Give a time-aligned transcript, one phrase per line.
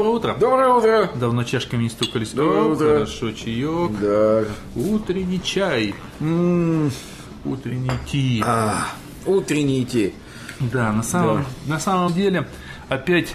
[0.00, 0.34] доброе утро.
[0.40, 1.10] Доброе утро.
[1.14, 2.30] Давно чашками не стукались.
[2.32, 2.86] Доброе О, утро.
[2.94, 3.90] Хорошо, чаек.
[4.00, 4.44] Да.
[4.74, 5.94] Утренний чай.
[6.20, 6.90] М,
[7.44, 8.42] Утренний ти.
[8.46, 8.86] а,
[9.26, 10.12] утренний ти.
[10.60, 12.46] Да, на самом, на самом деле,
[12.88, 13.34] опять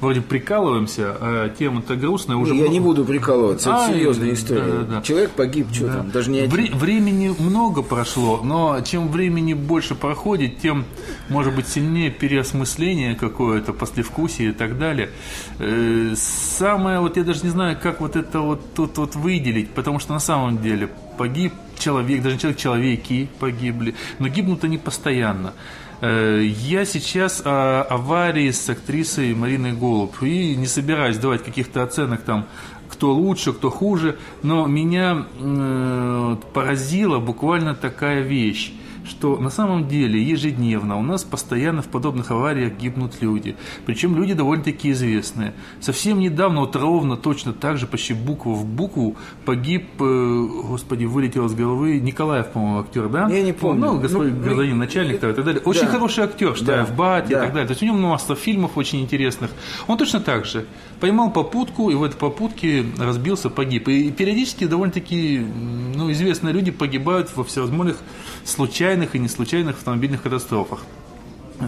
[0.00, 2.36] вроде прикалываемся, а тема-то грустная.
[2.36, 4.62] Уже Я много- не буду прикалываться, это Ай, серьезная да, история.
[4.72, 5.02] да, да.
[5.02, 6.50] Человек погиб, что там, даже не один.
[6.50, 10.84] Вре- времени много прошло, но чем времени больше проходит, тем,
[11.28, 15.10] может быть, сильнее переосмысление какое-то, послевкусие и так далее.
[15.58, 19.98] Э, Самое, вот я даже не знаю, как вот это вот тут вот выделить, потому
[19.98, 25.52] что на самом деле погиб человек, даже не человек, человеки погибли, но гибнут они постоянно.
[26.00, 30.22] Э, Я сейчас о аварии с актрисой Мариной Голуб.
[30.22, 32.46] И не собираюсь давать каких-то оценок там,
[32.88, 38.72] кто лучше, кто хуже, но меня э, поразила буквально такая вещь,
[39.08, 43.56] что на самом деле ежедневно у нас постоянно в подобных авариях гибнут люди.
[43.86, 45.54] Причем люди довольно-таки известные.
[45.80, 51.46] Совсем недавно, вот ровно точно так же, почти букву в букву, погиб, э, господи, вылетел
[51.46, 53.28] из головы, Николаев, по-моему, актер, да?
[53.28, 53.86] Я не помню.
[53.86, 55.62] Ну, господин Ну, гражданин, ну, начальник и так далее.
[55.64, 55.92] Очень да.
[55.92, 56.92] хороший актер, считаю, Да.
[56.92, 57.40] в Бате и Да.
[57.42, 57.66] так далее.
[57.66, 59.50] То есть у него масса фильмов очень интересных.
[59.86, 60.66] Он точно так же
[61.00, 63.88] поймал попутку, и в этой попутке разбился, погиб.
[63.88, 65.46] И периодически довольно-таки
[65.94, 67.98] ну, известные люди погибают во всевозможных
[68.44, 70.80] случайных и неслучайных автомобильных катастрофах.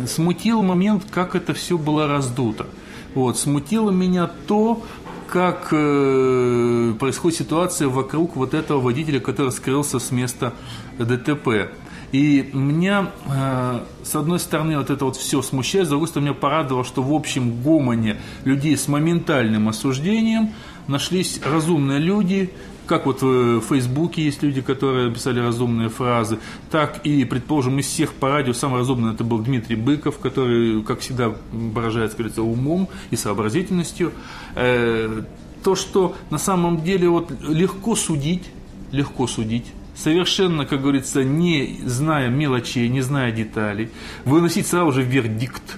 [0.07, 2.67] Смутил момент, как это все было раздуто.
[3.15, 4.83] Вот, смутило меня то,
[5.29, 10.53] как э, происходит ситуация вокруг вот этого водителя, который скрылся с места
[10.99, 11.73] ДТП.
[12.13, 16.39] И меня, э, с одной стороны, вот это вот все смущает, с другой стороны, меня
[16.39, 20.51] порадовало, что в общем гомоне людей с моментальным осуждением
[20.89, 22.53] нашлись разумные люди,
[22.91, 26.41] как вот в Фейсбуке есть люди, которые писали разумные фразы,
[26.73, 30.99] так и, предположим, из всех по радио самый разумный это был Дмитрий Быков, который, как
[30.99, 34.11] всегда, выражается, говорится, умом и сообразительностью.
[34.57, 35.23] Э,
[35.63, 38.51] То, что на самом деле вот легко судить,
[38.91, 43.91] легко судить, совершенно, как говорится, не зная мелочей, не зная деталей,
[44.25, 45.77] выносить сразу же вердикт.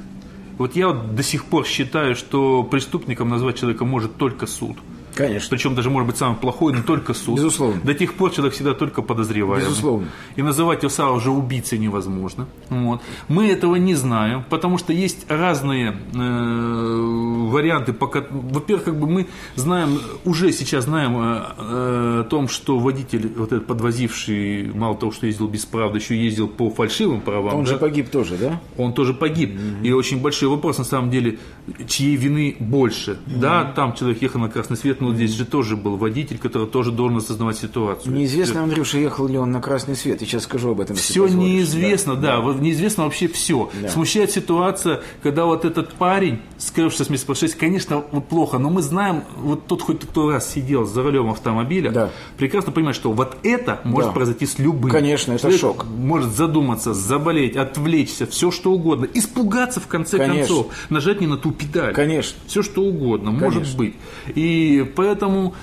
[0.56, 4.78] Вот я вот до сих пор считаю, что преступником назвать человека может только суд.
[5.15, 5.49] Конечно.
[5.50, 7.37] Причем даже может быть самый плохой, но только суд.
[7.37, 7.81] Безусловно.
[7.83, 9.69] До тех пор человек всегда только подозреваемый.
[9.69, 10.09] Безусловно.
[10.37, 12.47] И называть его сразу же убийцей невозможно.
[12.69, 13.03] Вот.
[13.28, 17.92] Мы этого не знаем, потому что есть разные э, варианты.
[17.92, 23.32] Пока, во-первых, как бы мы знаем, уже сейчас знаем э, э, о том, что водитель,
[23.36, 27.54] вот этот подвозивший, мало того, что ездил без правды, еще ездил по фальшивым правам.
[27.54, 27.72] Он да?
[27.72, 28.60] же погиб тоже, да?
[28.76, 29.58] он тоже погиб.
[29.82, 31.38] И очень большой вопрос, на самом деле,
[31.86, 33.18] чьей вины больше.
[33.26, 36.90] Да, там человек ехал на красный свет, но здесь же тоже был водитель, который тоже
[36.90, 38.14] должен осознавать ситуацию.
[38.14, 40.20] Неизвестно, Андрюша, ехал ли он на красный свет.
[40.20, 40.96] Я сейчас скажу об этом.
[40.96, 43.70] Все неизвестно, да, вот неизвестно вообще все.
[43.80, 43.88] Да.
[43.88, 48.82] Смущает ситуация, когда вот этот парень, скрывшийся с места происшествия, конечно, вот плохо, но мы
[48.82, 52.10] знаем, вот тот хоть кто раз сидел за рулем автомобиля, Да.
[52.36, 54.14] прекрасно понимает, что вот это может Да.
[54.14, 54.91] произойти с любым.
[54.91, 55.86] Конечно, это Человек шок.
[55.86, 60.38] Может задуматься, заболеть, отвлечься, все что угодно, испугаться в конце Конечно.
[60.56, 61.94] концов, нажать не на ту педаль.
[61.94, 62.38] Конечно.
[62.47, 63.78] Все что угодно, может Конечно.
[63.78, 63.94] быть.
[64.34, 65.54] И поэтому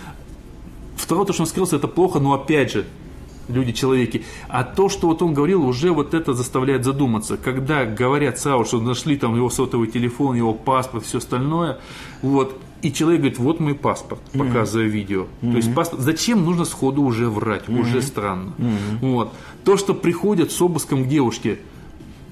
[0.97, 2.85] второе, то, что он скрылся, это плохо, но опять же,
[3.49, 4.23] люди, человеки.
[4.47, 7.37] А то, что вот он говорил, уже вот это заставляет задуматься.
[7.37, 11.79] Когда говорят сразу, что нашли там его сотовый телефон, его паспорт, все остальное,
[12.21, 15.25] вот, и человек говорит, вот мой паспорт, показывая видео.
[15.41, 17.67] То есть паспорт, зачем нужно сходу уже врать?
[17.67, 18.53] Уже странно.
[19.01, 19.33] Вот.
[19.65, 21.59] То, что приходят с обыском к девушке,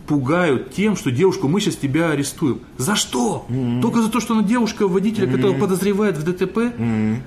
[0.07, 2.61] пугают тем, что девушку мы сейчас тебя арестуем.
[2.77, 3.45] За что?
[3.81, 6.73] Только за то, что она девушка водителя, которого подозревает в ДТП?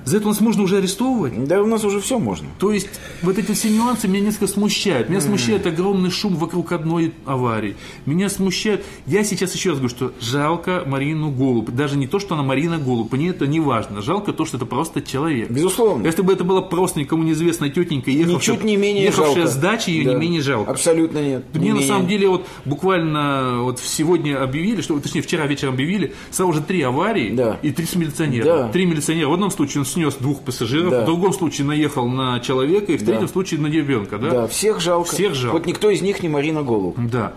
[0.05, 1.45] За это нас можно уже арестовывать?
[1.45, 2.49] Да у нас уже все можно.
[2.59, 2.89] То есть
[3.23, 5.09] вот эти все нюансы меня несколько смущают.
[5.09, 7.77] Меня смущает огромный шум вокруг одной аварии.
[8.07, 8.85] Меня смущает...
[9.07, 11.71] Я сейчас еще раз говорю, что жалко Марину Голуб.
[11.71, 13.13] Даже не то, что она Марина Голуб.
[13.13, 14.03] Мне это не важно.
[14.03, 15.51] Жалко то, что это просто человек.
[15.51, 16.07] Безусловно.
[16.07, 19.51] Если бы это была просто никому неизвестная тетенька, ехавшая, Ничуть не менее ехавшая жалко.
[19.51, 20.15] с дачи, ее Да.
[20.15, 20.71] не менее жалко.
[20.71, 21.45] Абсолютно нет.
[21.53, 21.89] Мне Не на менее.
[21.89, 26.81] самом деле вот буквально вот сегодня объявили, что, точнее вчера вечером объявили, сразу же три
[26.83, 27.59] аварии Да.
[27.63, 28.45] и три милиционера.
[28.45, 28.69] Да.
[28.69, 29.29] Три милиционера.
[29.29, 31.03] В одном случае он снес двух пассажиров, Да.
[31.03, 33.29] в другом случае наехал на человека, и в третьем Да.
[33.29, 34.19] случае на ребенка.
[34.19, 34.31] Да?
[34.31, 35.13] Да, всех жалко.
[35.13, 35.55] Всех жалко.
[35.59, 36.97] Вот никто из них не Марина Голуб.
[37.11, 37.35] Да.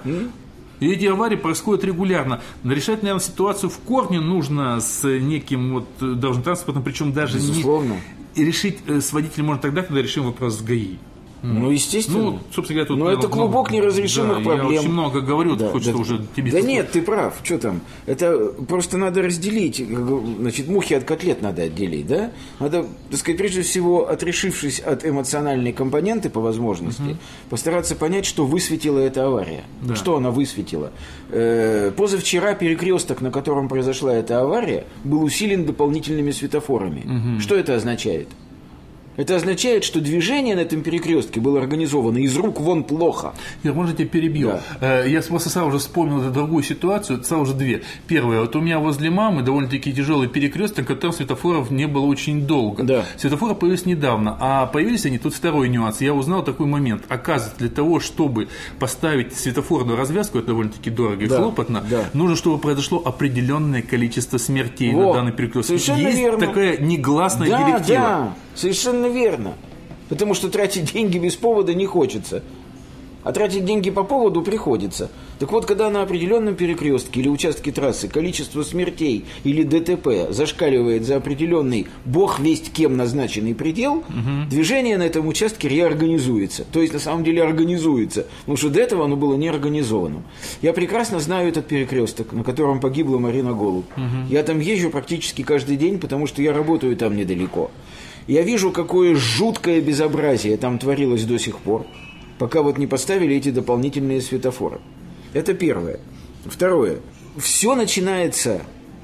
[0.80, 2.42] И эти аварии происходят регулярно.
[2.64, 7.96] Но решать, наверное, ситуацию в корне нужно с неким вот э, дорожно-транспортным, причем даже Безусловно.
[8.36, 8.42] не...
[8.42, 10.98] И решить э, с водителем можно тогда, когда решим вопрос с ГАИ.
[11.44, 12.24] Ну, естественно.
[12.24, 12.98] Ну, собственно говоря, тут...
[12.98, 14.72] Но это клубок ну, неразрешимых да, проблем.
[14.72, 16.00] Я очень много говорю, Да, хочется да.
[16.00, 16.52] уже тебе...
[16.52, 17.36] Да нет, ты прав.
[17.44, 17.82] Что там?
[18.06, 19.84] Это просто надо разделить.
[20.40, 22.32] Значит, мухи от котлет надо отделить, да?
[22.60, 27.18] Надо, так сказать, прежде всего, отрешившись от эмоциональной компоненты по возможности,
[27.50, 29.66] постараться понять, что высветила эта авария.
[29.82, 29.96] Да.
[29.96, 30.92] Что она высветила.
[31.30, 37.40] Э, позавчера перекресток, на котором произошла эта авария, был усилен дополнительными светофорами.
[37.40, 38.30] Что это означает?
[39.16, 43.34] Это означает, что движение на этом перекрестке было организовано из рук вон плохо.
[43.64, 44.52] Я, может, я тебя перебью?
[44.82, 47.84] Э, Я просто сразу же вспомнил эту другую ситуацию, сразу же две.
[48.08, 52.48] Первое, вот у меня возле мамы довольно-таки тяжелый перекресток, на котором светофоров не было очень
[52.48, 52.84] долго.
[52.84, 53.06] Да.
[53.18, 56.02] Светофоры появились недавно, а появились они, тут второй нюанс.
[56.02, 57.04] Я узнал такой момент.
[57.10, 58.48] Оказывается, для того, чтобы
[58.80, 62.06] поставить светофорную развязку, это довольно-таки дорого и Да, хлопотно, да.
[62.14, 65.80] нужно, чтобы произошло определенное количество смертей на Во, данный перекресток.
[65.80, 66.40] совершенно Есть верно.
[66.48, 68.00] такая негласная да, директива.
[68.00, 69.56] да, совершенно верно.
[70.10, 72.44] Потому что тратить деньги без повода не хочется.
[73.24, 75.10] А тратить деньги по поводу приходится.
[75.40, 81.16] Так вот, когда на определенном перекрестке или участке трассы количество смертей или ДТП зашкаливает за
[81.16, 84.04] определенный бог весть кем назначенный предел,
[84.50, 86.66] движение на этом участке реорганизуется.
[86.70, 88.28] То есть, на самом деле, организуется.
[88.42, 90.24] Потому что до этого оно было не организованным.
[90.62, 93.86] Я прекрасно знаю этот перекресток, на котором погибла Марина Голуб.
[94.30, 97.72] Я там езжу практически каждый день, потому что я работаю там недалеко.
[98.28, 101.86] Я вижу, какое жуткое безобразие там творилось до сих пор,
[102.40, 104.80] пока вот не поставили эти дополнительные светофоры.
[105.34, 106.00] Это первое.
[106.46, 107.00] Второе.
[107.38, 108.62] Все начинается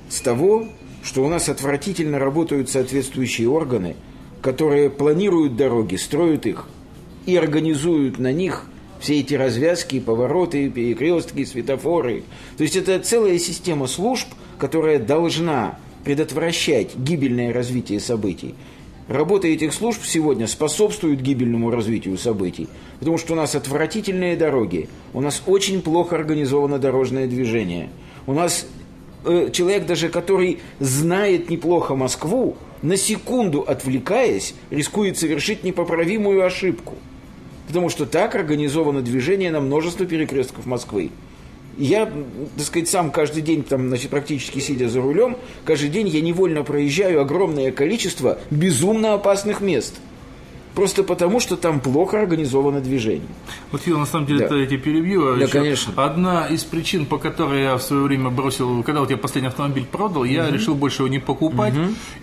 [0.10, 0.68] с того,
[1.04, 3.96] что у нас отвратительно работают соответствующие органы,
[4.42, 6.68] которые планируют дороги, строят их
[7.26, 8.66] и организуют на них
[9.00, 12.24] все эти развязки, повороты, перекрестки, светофоры.
[12.58, 14.28] То есть это целая система служб,
[14.58, 18.56] которая должна предотвращать гибельное развитие событий.
[19.10, 22.68] Работа этих служб сегодня способствует гибельному развитию событий,
[23.00, 27.90] потому что у нас отвратительные дороги, у нас очень плохо организовано дорожное движение,
[28.28, 28.68] у нас
[29.26, 36.94] э, человек даже, который знает неплохо Москву, на секунду отвлекаясь, рискует совершить непоправимую ошибку,
[37.68, 41.10] потому что так организовано движение на множество перекрестков Москвы.
[41.80, 42.12] Я,
[42.58, 46.64] так сказать, сам каждый день, там, значит, практически сидя за рулем, каждый день я невольно
[46.64, 49.96] проезжаю огромное количество безумно опасных мест.
[50.80, 53.28] Просто потому, что там плохо организовано движение.
[53.72, 54.46] Вот я на самом деле Да.
[54.46, 55.34] это я тебя перебью.
[55.34, 55.94] а Да, еще конечно.
[55.98, 59.86] Одна из причин, по которой я в свое время бросил, когда вот я последний автомобиль
[59.86, 61.74] продал, я решил больше его не покупать.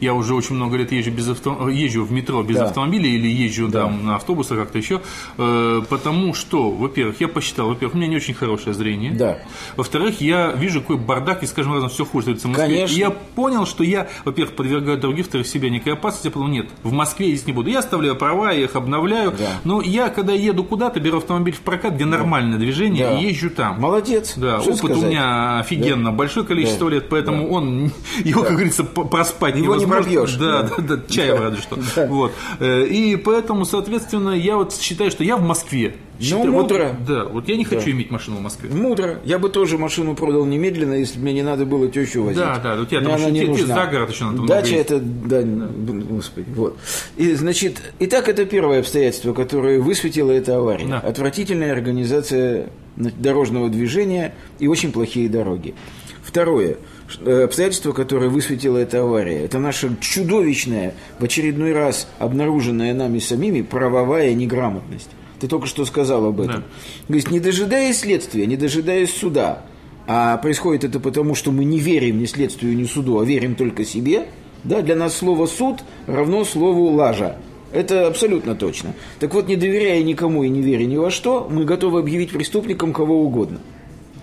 [0.00, 1.68] Я уже очень много лет езжу, без авто...
[1.68, 2.64] езжу в метро без Да.
[2.64, 3.82] автомобиля или езжу Да.
[3.82, 5.02] там на автобусах как-то еще.
[5.38, 9.12] Э, потому что, во-первых, я посчитал, во-первых, у меня не очень хорошее зрение.
[9.12, 9.38] Да.
[9.76, 12.66] Во-вторых, я вижу, какой бардак, и с каждым разом все хуже становится в Москве.
[12.76, 12.94] Конечно.
[12.94, 16.26] И я понял, что я, во-первых, подвергаю других, во-вторых, себя некой опасности.
[16.28, 17.68] Я подумал, нет, в Москве ездить не буду.
[17.70, 19.32] Я оставляю права, я их обновляю.
[19.38, 19.48] Да.
[19.64, 23.18] Но я, когда еду куда-то, беру автомобиль в прокат, где нормальное движение, Да.
[23.18, 23.80] и езжу там.
[23.80, 24.34] Молодец.
[24.36, 24.96] Да, Что опыт сказать?
[24.98, 26.96] у меня офигенно большое количество Да.
[26.96, 27.90] лет, поэтому он
[28.24, 30.02] его, как говорится, проспать Его не невозможно.
[30.02, 30.34] пробьешь.
[30.34, 30.74] Да, Да.
[30.78, 32.06] да, да, чаем разве что.
[32.06, 32.32] Вот.
[32.60, 35.96] Э, И поэтому, соответственно, я вот считаю, что я в Москве.
[36.18, 36.96] Вот- Ну, мудро.
[37.06, 38.70] Да, вот я не хочу иметь машину в Москве.
[38.70, 39.18] Мудро.
[39.24, 42.38] Я бы тоже машину продал немедленно, если бы мне не надо было тещу возить.
[42.38, 43.74] Да, да, у тебя там она еще- не тебе нужна.
[43.74, 44.80] за город еще надо Дача ездить.
[44.90, 46.78] это, да, господи, вот.
[47.16, 50.86] И, значит, итак, это первое обстоятельство, которое высветило эта авария.
[50.86, 50.98] Да.
[51.00, 55.74] Отвратительная организация дорожного движения и очень плохие дороги.
[56.22, 56.76] Второе.
[57.24, 63.62] э, Обстоятельство, которое высветило эта авария, это наша чудовищная, в очередной раз обнаруженная нами самими
[63.62, 65.10] правовая неграмотность.
[65.40, 66.64] Ты только что сказал об этом.
[67.08, 67.14] Да.
[67.14, 69.62] Есть, не дожидаясь следствия, не дожидаясь суда,
[70.06, 73.84] а происходит это потому, что мы не верим ни следствию, ни суду, а верим только
[73.84, 74.26] себе,
[74.64, 77.36] да, для нас слово «суд» равно слову «лажа».
[77.72, 78.94] Это абсолютно точно.
[79.18, 82.92] Так вот, не доверяя никому и не веря ни во что, мы готовы объявить преступником
[82.92, 83.60] кого угодно.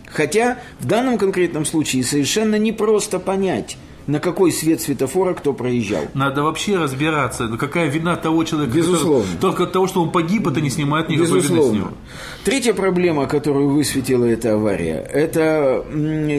[0.08, 6.04] Хотя в данном конкретном случае совершенно непросто понять, на какой свет светофора кто проезжал.
[6.14, 8.76] Надо вообще разбираться, ну, какая вина того человека.
[8.76, 9.24] Безусловно.
[9.24, 11.62] который- только от того, что он погиб, это не снимает никакой вины с него.
[11.64, 11.94] Безусловно.
[12.44, 15.86] Третья проблема, которую высветила эта авария, это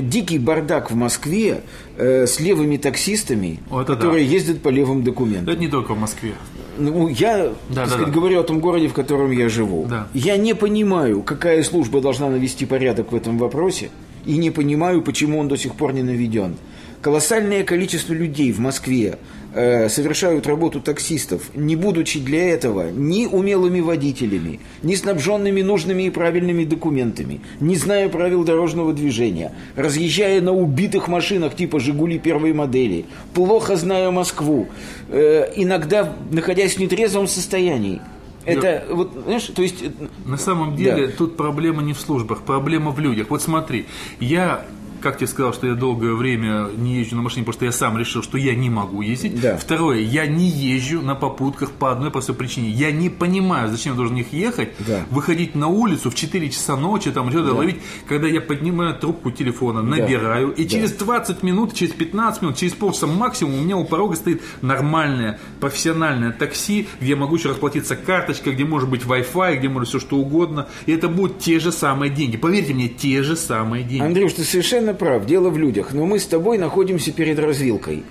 [0.03, 1.63] дикий бардак в Москве
[1.97, 5.49] э, с левыми таксистами, это которые ездят по левым документам.
[5.49, 6.33] Это не только в Москве.
[6.77, 8.13] Ну, я, Да, так да, сказать, да.
[8.13, 9.87] говорю о том городе, в котором я живу.
[9.89, 10.09] Да.
[10.13, 13.91] Я не понимаю, какая служба должна навести порядок в этом вопросе,
[14.27, 16.57] и не понимаю, почему он до сих пор не наведен.
[17.05, 19.19] Колоссальное количество людей в Москве
[19.53, 26.11] э, совершают работу таксистов, не будучи для этого ни умелыми водителями, ни снабженными нужными и
[26.11, 33.05] правильными документами, не зная правил дорожного движения, разъезжая на убитых машинах типа «Жигули» первой модели,
[33.35, 34.69] плохо зная Москву,
[35.11, 38.01] э, иногда находясь в нетрезвом состоянии.
[38.47, 39.83] Это, вот, знаешь, то есть...
[39.83, 39.91] э,
[40.25, 41.13] На самом деле Да.
[41.19, 43.27] тут проблема не в службах, проблема в людях.
[43.29, 43.85] Вот смотри,
[44.21, 44.65] я
[45.05, 47.99] как тебе сказал, что я долгое время не езжу на машине, потому что я сам
[47.99, 49.41] решил, что я не могу ездить.
[49.41, 49.57] Да.
[49.59, 52.71] Второе, я не езжу на попутках по одной простой причине.
[52.71, 55.05] Я не понимаю, зачем я должен них ехать, Да.
[55.11, 57.77] выходить на улицу в 4 часа ночи, там что-то ловить,
[58.09, 60.71] когда я поднимаю трубку телефона, набираю, и Да.
[60.71, 65.39] через 20 минут, через 15 минут, через полчаса максимум у меня у порога стоит нормальное,
[65.61, 70.01] профессиональное такси, где я могу еще расплатиться карточкой, где может быть Wi-Fi, где может все
[70.01, 70.69] что угодно.
[70.87, 72.39] И это будут те же самые деньги.
[72.39, 74.03] Поверьте мне, те же самые деньги.
[74.03, 75.93] Андрюш, ты совершенно прав, дело в людях.
[75.93, 78.05] Но мы с тобой находимся перед развилкой.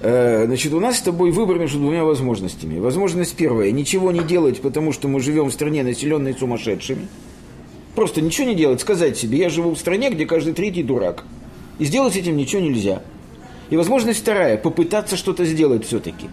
[0.00, 2.78] Э, Значит, у нас с тобой выбор между двумя возможностями.
[2.78, 7.08] Возможность первая– ничего не делать, потому что мы живем в стране, населенной сумасшедшими.
[7.94, 11.24] Просто ничего не делать, сказать себе, я живу в стране, где каждый третий дурак.
[11.78, 13.02] И сделать с этим ничего нельзя.
[13.68, 16.28] И возможность вторая– попытаться что-то сделать все-таки.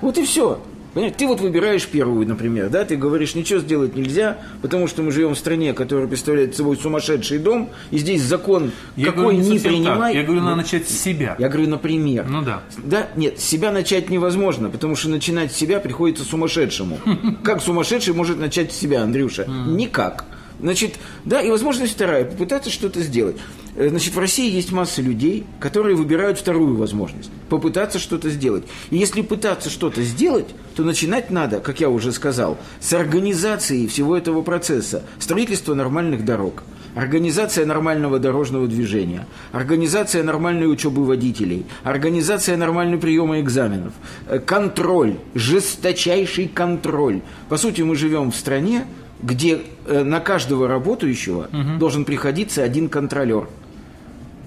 [0.00, 0.58] Вот и все.
[0.96, 5.12] Понимаешь, ты вот выбираешь первую, например, да, ты говоришь, ничего сделать нельзя, потому что мы
[5.12, 9.50] живем в стране, которая представляет собой сумасшедший дом, и здесь закон Я какой говорю не
[9.50, 9.82] не совсем так.
[9.92, 10.14] принимай.
[10.14, 11.36] Я говорю, надо Ну, начать с себя.
[11.38, 12.24] я говорю, например.
[12.26, 12.62] Ну да.
[12.78, 16.98] Да, нет, с себя начать невозможно, потому что начинать с себя приходится сумасшедшему.
[17.44, 19.44] Как сумасшедший может начать с себя, Андрюша?
[19.66, 20.24] Никак.
[20.60, 20.94] Значит,
[21.24, 23.36] да, и возможность вторая, попытаться что-то сделать.
[23.74, 28.64] Э, Значит, в России есть масса людей, которые выбирают вторую возможность, попытаться что-то сделать.
[28.90, 34.16] И если пытаться что-то сделать, то начинать надо, как я уже сказал, с организации всего
[34.16, 36.62] этого процесса, строительства нормальных дорог,
[36.94, 43.92] организация нормального дорожного движения, организация нормальной учебы водителей, организация нормального приема экзаменов,
[44.26, 47.20] э, контроль, жесточайший контроль.
[47.50, 48.86] По сути, мы живем в стране,
[49.22, 53.48] где э, на каждого работающего должен приходиться один контролер.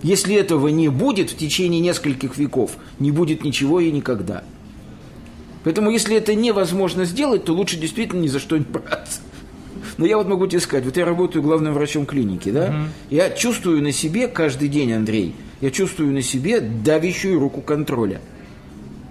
[0.02, 4.44] Если этого не будет в течение нескольких веков, не будет ничего и никогда.
[5.64, 9.20] Поэтому, если это невозможно сделать, то лучше действительно ни за что не браться.
[9.98, 12.86] Но я вот могу тебе сказать, вот я работаю главным врачом клиники, да?
[13.10, 18.22] Я чувствую на себе каждый день, Андрей, я чувствую на себе давящую руку контроля.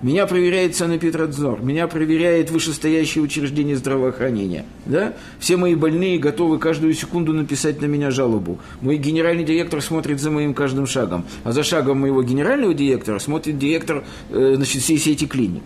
[0.00, 4.64] Меня проверяет санэпидрадзор, меня проверяет вышестоящее учреждение здравоохранения.
[4.86, 5.14] Да?
[5.40, 8.60] Все мои больные готовы каждую секунду написать на меня жалобу.
[8.80, 13.58] Мой генеральный директор смотрит за моим каждым шагом, а за шагом моего генерального директора смотрит
[13.58, 15.62] директор э, значит, всей сети клиник.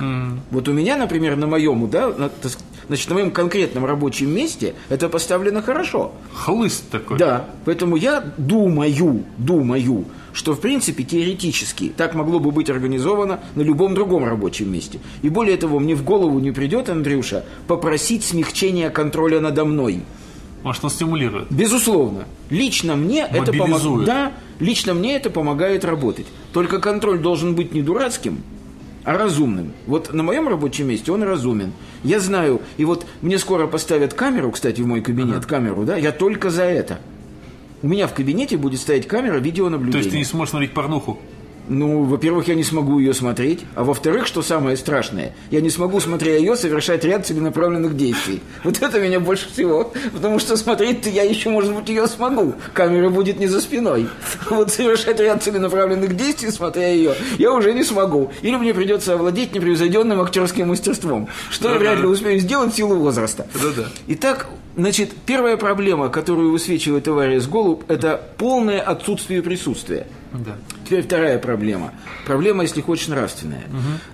[0.51, 2.53] Вот у меня, например, на моем, да, на, так
[2.93, 6.13] значит, на моем конкретном рабочем месте это поставлено хорошо.
[6.35, 7.17] Хлыст такой.
[7.17, 13.63] Да, поэтому я думаю, думаю, что в принципе теоретически так могло бы быть организовано на
[13.63, 15.01] любом другом рабочем месте.
[15.23, 20.03] И более того, мне в голову не придет, Андрюша, попросить смягчения контроля надо мной.
[20.63, 21.51] Может, он стимулирует.
[21.51, 22.27] Безусловно.
[22.51, 24.05] Лично мне это помогает.
[24.05, 26.27] Да, лично мне это помогает работать.
[26.53, 28.43] Только контроль должен быть не дурацким,
[29.05, 29.73] а разумным.
[29.87, 31.73] Вот на моем рабочем месте он разумен.
[32.05, 36.13] Я знаю, и вот мне скоро поставят камеру, кстати, в мой кабинет, камеру, да, я
[36.13, 37.01] только за это.
[37.83, 39.99] У меня в кабинете будет стоять камера То видеонаблюдения.
[39.99, 41.19] есть ты не сможешь смотреть порнуху.
[41.69, 46.01] Ну, во-первых, я не смогу ее смотреть, а во-вторых, что самое страшное, я не смогу,
[46.01, 48.43] смотря ее, совершать ряд целенаправленных действий.
[48.65, 52.55] Вот это меня больше всего, потому что смотреть-то я еще, может быть, ее смогу.
[52.73, 54.09] Камера будет не за спиной.
[54.51, 58.33] Вот совершать ряд целенаправленных действий, смотря ее, я уже не смогу.
[58.43, 62.97] Или мне придется овладеть непревзойденным актерским мастерством, что я вряд ли успею сделать в силу
[62.97, 63.47] возраста.
[63.55, 63.89] Да-да.
[64.09, 70.07] Итак, значит, первая проблема, которую высвечивает товарищ Голуб, это полное отсутствие присутствия.
[70.33, 70.57] Да.
[70.85, 71.93] Теперь вторая проблема.
[72.27, 73.65] Проблема, если хочешь, нравственная.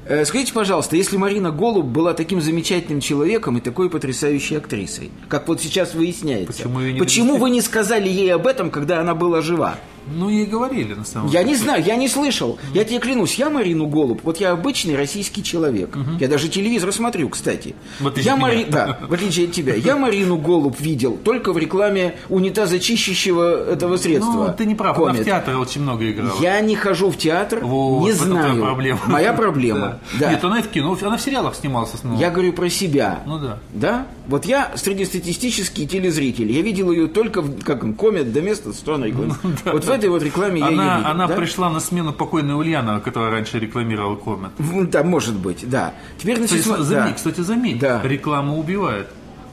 [0.07, 5.49] Э, скажите, пожалуйста, если Марина Голуб была таким замечательным человеком и такой потрясающей актрисой, как
[5.49, 9.43] вот сейчас выясняется, Почему не почему вы не сказали ей об этом, когда она была
[9.43, 9.77] жива?
[10.11, 11.51] Ну, ей говорили, на самом Я деле.
[11.51, 12.59] не знаю, я не слышал.
[12.73, 15.97] Я тебе клянусь, я Марину Голуб, вот я обычный российский человек.
[16.19, 17.75] Я даже телевизор смотрю, кстати.
[18.17, 18.65] Я Мари-.
[18.65, 19.75] Да, в отличие от тебя.
[19.75, 24.47] Я Марину Голуб видел только в рекламе унитаза чищущего этого средства.
[24.49, 26.41] Ну, ты не прав, она в театре очень много играла.
[26.41, 28.51] Я не хожу в театр, Вот, не знаю.
[28.57, 29.01] твоя проблема.
[29.07, 29.99] Моя проблема.
[30.19, 30.31] Да.
[30.33, 32.21] Нет, она и в кино, она в сериалах снималась основном.
[32.21, 33.21] Я говорю про себя.
[33.27, 33.59] Ну да.
[33.73, 34.07] Да?
[34.27, 36.51] Вот я среднестатистический телезритель.
[36.51, 39.73] Я видел ее только в как комет до места Stone Records.
[39.73, 41.11] Вот в этой вот рекламе я ее Она, видел.
[41.11, 41.35] она да?
[41.37, 44.51] пришла на смену покойной Ульянова, которая раньше рекламировала комет.
[44.91, 45.95] Да, может быть, да.
[46.19, 47.15] Теперь, значит, Кстати, см- заметь, да.
[47.17, 48.01] кстати, заметь, Да.
[48.05, 49.09] реклама убивает.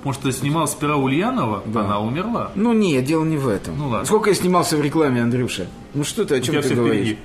[0.05, 2.51] Потому что снимал сперва Ульянова, она умерла.
[2.53, 3.75] Ну нет, дело не в этом.
[3.75, 4.05] Ну, ладно.
[4.05, 5.65] Сколько я снимался в рекламе, Андрюша?
[5.95, 7.07] Ну что ты, о чем ты говоришь?
[7.07, 7.17] впереди.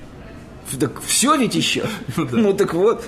[0.79, 1.83] Так все ведь еще.
[2.17, 2.37] Ну да.
[2.37, 3.03] Ну так вот,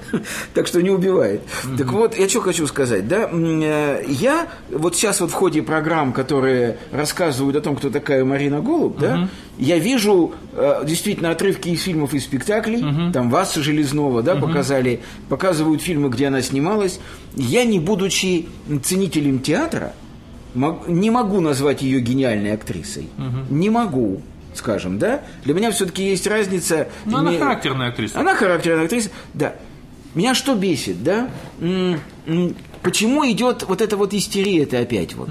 [0.53, 1.41] так что не убивает.
[1.77, 6.13] Так вот, я что хочу сказать, да, э, я вот сейчас вот в ходе программ,
[6.13, 11.82] которые рассказывают о том, кто такая Марина Голуб, да, я вижу э, действительно отрывки из
[11.84, 17.00] фильмов и спектаклей, там Васа Железнова, да, показали, показывают фильмы, где она снималась.
[17.36, 18.48] Я, не будучи
[18.84, 19.93] ценителем театра,
[20.55, 23.10] не могу назвать ее гениальной актрисой.
[23.50, 24.22] Не могу,
[24.57, 25.22] скажем, да.
[25.43, 26.88] Для меня все-таки есть разница.
[27.05, 28.19] Ну, она характерная актриса.
[28.19, 29.55] Она характерная актриса, да.
[30.15, 31.29] Меня что бесит, да?
[32.83, 35.29] Почему идет вот эта вот истерия это опять вот?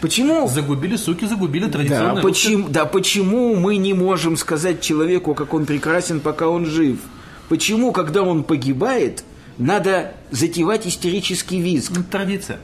[0.00, 0.48] Почему?
[0.48, 5.64] Загубили, суки, загубили Да традиционное почему, да, почему мы не можем сказать человеку, как он
[5.64, 6.98] прекрасен, пока он жив?
[7.48, 9.24] Почему, когда он погибает,
[9.58, 11.90] надо затевать истерический визг?
[11.90, 12.10] русское.
[12.10, 12.58] Традиция.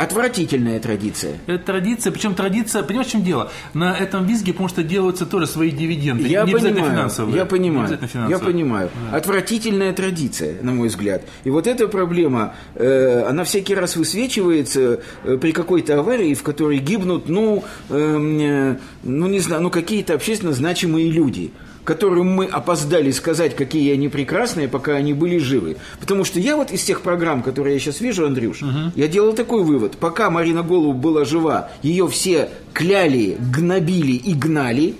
[0.00, 1.36] Отвратительная традиция.
[1.46, 3.52] Это традиция, причем традиция, понимаешь, в чем дело?
[3.74, 6.26] На этом визге, потому что делаются тоже свои дивиденды.
[6.26, 7.36] Я не понимаю, финансовые.
[7.36, 8.38] я Не понимаю, я финансовые.
[8.38, 8.90] понимаю.
[9.12, 11.24] Отвратительная традиция, на мой взгляд.
[11.44, 16.78] И вот эта проблема, э, она всякий раз высвечивается э, при какой-то аварии, в которой
[16.78, 21.52] гибнут, ну, эм, э, ну не знаю, ну какие-то общественно значимые люди
[21.90, 25.76] которым мы опоздали сказать, какие они прекрасные, пока они были живы.
[25.98, 28.62] Потому что я вот из тех программ, которые я сейчас вижу, Андрюш,
[28.94, 29.96] я делал такой вывод.
[29.96, 34.94] Пока Марина Голуб была жива, ее все кляли, гнобили и гнали,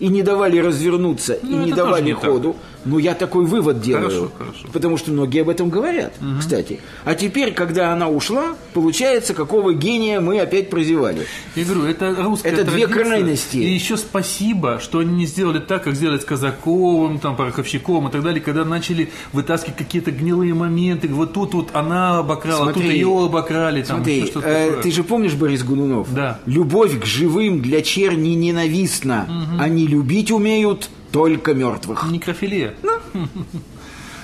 [0.00, 2.54] и не давали развернуться, и Ну, не это давали не так.
[2.84, 4.04] Ну, я такой вывод делаю.
[4.04, 4.66] Хорошо, хорошо.
[4.72, 6.80] Потому что многие об этом говорят, кстати.
[7.04, 11.26] А теперь, когда она ушла, получается, какого гения мы опять прозевали.
[11.56, 13.04] Я говорю, это русская Это две традиция.
[13.04, 13.56] крайности.
[13.56, 18.10] И еще спасибо, что они не сделали так, как сделали с Казаковым, там, Пороховщиком и
[18.10, 21.08] так далее, когда начали вытаскивать какие-то гнилые моменты.
[21.08, 22.98] Вот тут вот она обокрала, тут Смотри.
[22.98, 23.82] ее обокрали.
[23.82, 24.82] Там, Смотри, что-то э, такое.
[24.82, 26.12] ты же помнишь Борис Гунунов?
[26.12, 26.40] Да.
[26.46, 29.26] Любовь к живым для черни ненавистна.
[29.58, 32.04] Они любить умеют только мертвых.
[32.10, 32.74] Некрофилия.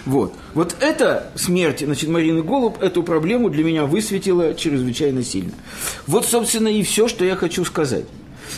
[0.07, 0.35] Вот.
[0.55, 5.53] Вот эта смерть, значит, Марины Голуб эту проблему для меня высветила чрезвычайно сильно.
[6.09, 8.07] Вот, собственно, и все, что я хочу сказать.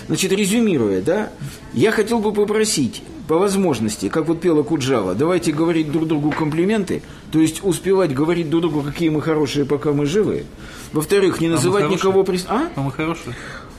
[0.06, 1.30] Значит, резюмируя, да,
[1.74, 7.02] я хотел бы попросить, по возможности, как вот пела Куджава, давайте говорить друг другу комплименты,
[7.30, 10.46] то есть успевать говорить друг другу, какие мы хорошие, пока мы живы.
[10.92, 11.98] Во-вторых, не называть хорошие?
[11.98, 12.24] никого...
[12.24, 12.46] Прис...
[12.48, 12.70] А?
[12.74, 13.34] А мы хорошие.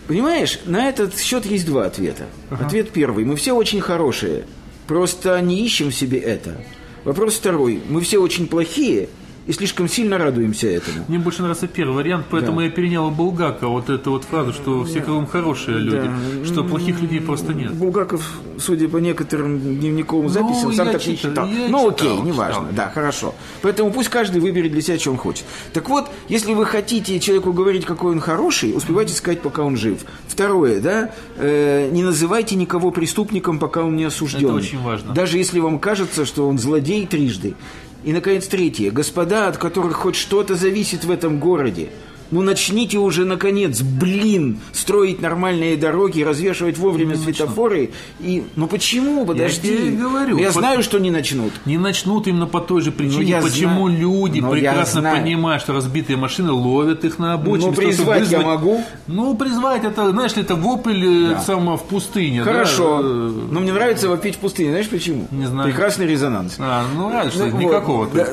[0.07, 2.25] Понимаешь, на этот счет есть два ответа.
[2.49, 3.25] Ответ первый.
[3.25, 4.45] Мы все очень хорошие,
[4.87, 6.57] просто не ищем себе это.
[7.03, 7.81] Вопрос второй.
[7.87, 9.09] Мы все очень плохие
[9.45, 11.03] и слишком сильно радуемся этому.
[11.07, 12.65] Мне больше нравится первый вариант, поэтому Да.
[12.65, 16.09] я перенял у Булгака вот эту вот фразу, что все кругом хорошие люди,
[16.45, 17.73] что плохих людей просто нет.
[17.73, 18.25] Булгаков,
[18.57, 21.47] судя по некоторым дневниковым записям, Ну, сам так не читал, считал.
[21.47, 22.61] я Ну читал, окей, неважно.
[22.69, 22.73] читал.
[22.75, 23.35] Да, хорошо.
[23.61, 25.45] Поэтому пусть каждый выберет для себя, он хочет.
[25.73, 29.99] Так вот, если вы хотите человеку говорить, какой он хороший, успевайте сказать, пока он жив.
[30.27, 34.45] Второе, да, э, не называйте никого преступником, пока он не осужден.
[34.45, 35.13] Это очень важно.
[35.13, 37.55] Даже если вам кажется, что он злодей трижды.
[38.03, 38.91] И, наконец, третье.
[38.91, 41.89] Господа, от которых хоть что-то зависит в этом городе,
[42.33, 47.91] ну начните уже, наконец, блин, строить нормальные дороги, развешивать вовремя светофоры.
[48.19, 49.25] И, ну почему?
[49.25, 49.67] Подожди.
[49.67, 50.37] тебе и говорю.
[50.37, 51.51] Я Вот- знаю, что не начнут.
[51.65, 54.01] Не начнут именно по той же причине, Ну, я почему знаю.
[54.01, 57.67] люди Но я прекрасно понимают, что разбитые машины ловят их на обочине.
[57.67, 58.83] Ну, призвать я вызвать- могу.
[59.07, 62.43] Ну, призвать, это, знаешь ли, это вопль э, самого в пустыне.
[62.43, 62.51] да?
[62.51, 63.01] Хорошо.
[63.03, 64.71] Э, Но мне нравится вопить в пустыне.
[64.71, 65.27] Знаешь почему?
[65.31, 65.69] Не знаю.
[65.69, 66.55] Прекрасный резонанс.
[66.59, 67.59] А, ну, раньше Ну, вот.
[67.61, 68.07] никакого.
[68.07, 68.27] то Да,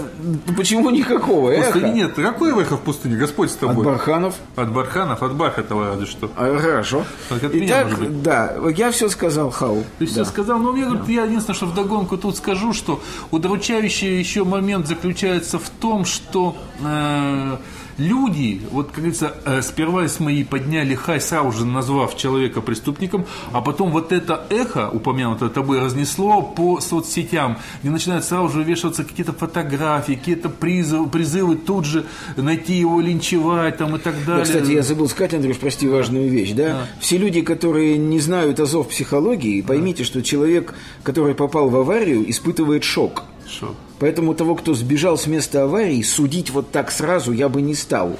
[0.46, 1.50] ну, почему никакого?
[1.50, 1.80] Эхо.
[1.80, 2.14] нет.
[2.14, 3.16] Какой эхо в пустыне?
[3.16, 3.84] Господь с тобой.
[3.92, 4.34] Барханов.
[4.56, 6.30] От Барханов, от Бархатова разве что.
[6.36, 7.04] А, Хорошо.
[7.28, 8.22] Только от меня, Итак, быть.
[8.22, 9.84] да, я все сказал, Хау.
[9.98, 13.00] Ты все сказал, но я, говорю, я единственное, что вдогонку тут скажу, что
[13.30, 17.56] удручающий еще момент заключается в том, что э,
[18.00, 23.26] люди, вот, как говорится, э, сперва с мои подняли хай, сразу же назвав человека преступником,
[23.52, 29.04] а потом вот это эхо, упомянутое тобой, разнесло по соцсетям, где начинают сразу же вешаться
[29.04, 34.44] какие-то фотографии, какие-то призывы, призывы тут же найти его, линчевать там и так далее.
[34.44, 36.86] Да, кстати, я забыл сказать, Андрюш, прости, важную вещь, да?
[37.00, 42.84] Все люди, которые не знают азов психологии, поймите, что человек, который попал в аварию, испытывает
[42.84, 43.24] шок.
[43.50, 43.74] Шо?
[43.98, 48.16] Поэтому того, кто сбежал с места аварии, судить вот так сразу я бы не стал.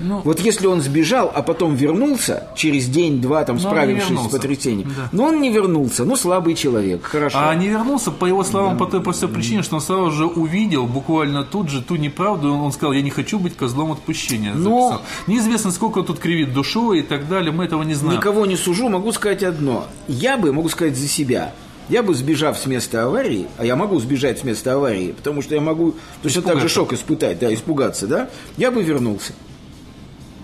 [0.00, 5.08] Ну, Вот если он сбежал, а потом вернулся, через день-два, там, справившись с потрясением, Да.
[5.10, 7.36] но он не вернулся, ну, слабый человек, хорошо.
[7.40, 10.86] А не вернулся, по его словам, по той простой причине, что он сразу же увидел
[10.86, 12.54] буквально тут же ту неправду.
[12.54, 14.54] Он, он сказал, я не хочу быть козлом отпущения.
[14.54, 15.02] Но- записал.
[15.26, 18.18] Неизвестно, сколько он тут кривит душой и так далее, мы этого не знаем.
[18.20, 19.84] Никого не сужу, могу сказать одно.
[20.06, 21.52] Я бы, могу сказать за себя,
[21.88, 25.54] я бы, сбежав с места аварии, а я могу сбежать с места аварии, потому что
[25.54, 29.32] я могу точно так же шок испытать, да, испугаться, да, я бы вернулся.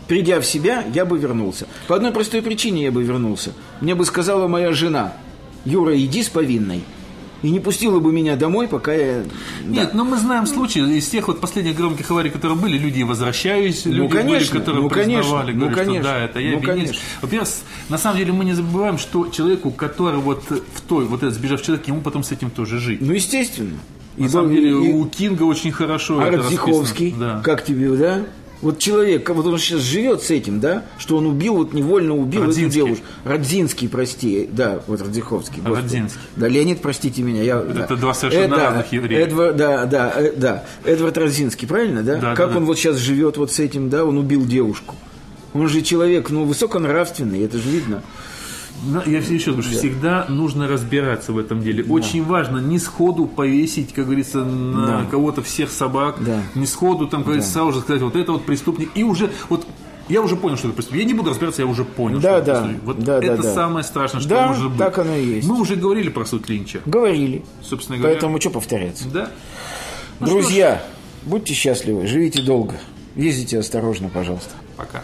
[0.08, 1.66] Придя в себя, я бы вернулся.
[1.88, 3.52] По одной простой причине я бы вернулся.
[3.80, 5.14] Мне бы сказала моя жена,
[5.64, 6.82] Юра, иди с повинной.
[7.44, 9.22] И не пустила бы меня домой, пока я...
[9.66, 9.90] Нет, да.
[9.92, 14.08] но мы знаем случаи из тех вот последних громких аварий, которые были, люди возвращались, люди
[14.08, 16.96] конечно, были, которые ну, признавали, конечно, говорят, ну, конечно, что да, это я ну, конечно.
[17.20, 17.48] Во-первых,
[17.90, 21.60] на самом деле мы не забываем, что человеку, который вот в той, вот этот сбежав
[21.60, 23.02] человек, ему потом с этим тоже жить.
[23.02, 23.78] Ну, естественно.
[24.16, 27.14] На И самом деле и- у Кинга очень хорошо А это Радзиховский.
[27.18, 27.42] Да.
[27.44, 28.22] как тебе, да?
[28.64, 32.40] Вот человек, вот он сейчас живет с этим, да, что он убил, вот невольно убил
[32.40, 32.80] эту Радзинский.
[32.80, 33.04] девушку.
[33.24, 35.60] Радзинский, прости, да, вот Радзиховский.
[35.60, 35.82] господи.
[35.82, 36.20] Радзинский.
[36.36, 37.42] Да, Леонид, простите меня.
[37.42, 37.96] Я, Это да.
[37.96, 39.20] два совершенно да, разных еврея.
[39.20, 40.64] Эдвард, да, да, э, да.
[40.86, 42.16] Эдвард Радзинский, правильно, да?
[42.16, 42.68] Да, как да, он да.
[42.68, 44.94] вот сейчас живет вот с этим, да, он убил девушку.
[45.52, 48.02] Он же человек, ну, высоконравственный, это же видно.
[49.06, 51.84] Я все еще говорю, что всегда нужно разбираться в этом деле.
[51.84, 55.04] Очень важно не сходу повесить, как говорится, на Да.
[55.10, 56.42] кого-то всех собак, Да.
[56.54, 58.90] не сходу там, как говорится, сразу же сказать, вот это вот преступник.
[58.94, 59.66] И уже вот
[60.08, 61.02] я уже понял, что это преступник.
[61.02, 62.52] Я не буду разбираться, я уже понял, Да, что это да.
[62.60, 62.82] преступник.
[62.84, 63.54] Вот Да, да, это да.
[63.54, 64.78] самое страшное, что Да, может быть.
[64.78, 65.48] так оно и есть.
[65.48, 66.80] Мы уже говорили про суд Линча.
[66.84, 67.42] Говорили.
[67.62, 68.14] Собственно говоря.
[68.14, 69.08] Поэтому что повторяться?
[69.08, 69.30] Да.
[70.20, 70.82] Ну Друзья,
[71.24, 72.74] будьте счастливы, живите долго.
[73.16, 74.50] Ездите осторожно, пожалуйста.
[74.76, 75.02] пока.